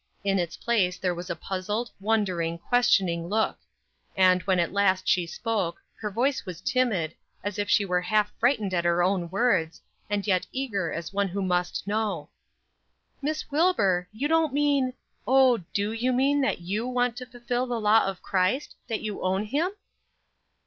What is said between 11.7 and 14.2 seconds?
know: "Miss Wilbur,